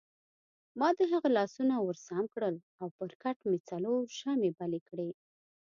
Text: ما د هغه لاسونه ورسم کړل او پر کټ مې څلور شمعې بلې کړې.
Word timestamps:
ما 0.79 0.89
د 0.97 1.01
هغه 1.11 1.29
لاسونه 1.37 1.75
ورسم 1.87 2.23
کړل 2.33 2.55
او 2.81 2.87
پر 2.97 3.09
کټ 3.21 3.37
مې 3.49 3.59
څلور 3.69 4.01
شمعې 4.19 4.51
بلې 4.59 4.81
کړې. 4.89 5.09